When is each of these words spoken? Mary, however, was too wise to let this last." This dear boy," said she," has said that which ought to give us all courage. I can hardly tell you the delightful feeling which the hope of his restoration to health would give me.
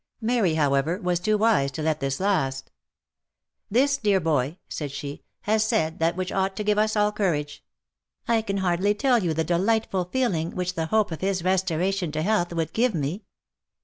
Mary, 0.19 0.55
however, 0.55 0.99
was 0.99 1.19
too 1.19 1.37
wise 1.37 1.71
to 1.71 1.83
let 1.83 1.99
this 1.99 2.19
last." 2.19 2.71
This 3.79 3.97
dear 3.97 4.19
boy," 4.19 4.57
said 4.67 4.89
she," 4.91 5.21
has 5.41 5.63
said 5.63 5.99
that 5.99 6.15
which 6.15 6.31
ought 6.31 6.55
to 6.55 6.63
give 6.63 6.79
us 6.79 6.95
all 6.95 7.11
courage. 7.11 7.63
I 8.27 8.41
can 8.41 8.57
hardly 8.57 8.95
tell 8.95 9.21
you 9.23 9.35
the 9.35 9.43
delightful 9.43 10.05
feeling 10.05 10.55
which 10.55 10.73
the 10.73 10.87
hope 10.87 11.11
of 11.11 11.21
his 11.21 11.43
restoration 11.43 12.11
to 12.13 12.23
health 12.23 12.51
would 12.51 12.73
give 12.73 12.95
me. 12.95 13.25